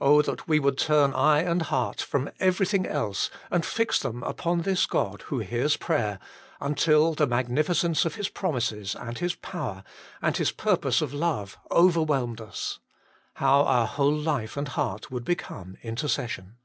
Oh, 0.00 0.22
that 0.22 0.48
we 0.48 0.58
would 0.58 0.78
turn 0.78 1.12
eye 1.12 1.40
and 1.42 1.60
heart 1.60 2.00
from 2.00 2.30
everything 2.40 2.86
else 2.86 3.28
and 3.50 3.62
fix 3.62 4.00
them 4.00 4.22
upon 4.22 4.62
this 4.62 4.86
God 4.86 5.20
who 5.26 5.40
hears 5.40 5.76
prayer, 5.76 6.18
until 6.60 7.12
the 7.12 7.26
magnificence 7.26 8.02
of 8.06 8.14
His 8.14 8.30
promises, 8.30 8.94
and 8.94 9.18
His 9.18 9.34
power, 9.34 9.84
and 10.22 10.34
His 10.38 10.50
purpose 10.50 11.02
of 11.02 11.12
love 11.12 11.58
overwhelmed 11.70 12.40
us! 12.40 12.78
How 13.34 13.64
our 13.64 13.86
whole 13.86 14.16
life 14.16 14.56
and 14.56 14.68
heart 14.68 15.10
would 15.10 15.26
become 15.26 15.76
intercession. 15.82 16.56